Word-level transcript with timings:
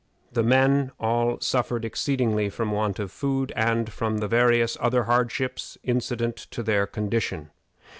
The 0.33 0.41
men 0.41 0.91
all 0.99 1.39
suffered 1.41 1.85
exceedingly 1.85 2.49
from 2.49 2.71
want 2.71 2.97
of 2.97 3.11
food, 3.11 3.53
and 3.55 3.93
from 3.93 4.17
the 4.17 4.27
various 4.27 4.75
other 4.81 5.03
hardships 5.03 5.77
incident 5.83 6.37
to 6.37 6.63
their 6.63 6.87
condition. 6.87 7.51